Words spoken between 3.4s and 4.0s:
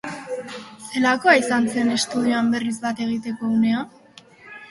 unea?